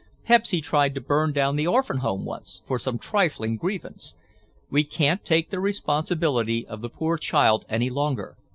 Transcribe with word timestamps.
Pepsy 0.25 0.61
tried 0.61 0.95
to 0.95 0.99
burn 0.99 1.31
down 1.31 1.57
the 1.57 1.67
orphan 1.67 1.97
home 1.99 2.25
once, 2.25 2.63
for 2.65 2.79
some 2.79 2.97
trifling 2.97 3.55
grievance. 3.55 4.15
We 4.71 4.83
can't 4.83 5.23
take 5.23 5.51
the 5.51 5.59
responsibility 5.59 6.65
of 6.65 6.81
the 6.81 6.89
poor 6.89 7.19
child 7.19 7.65
any 7.69 7.91
longer. 7.91 8.35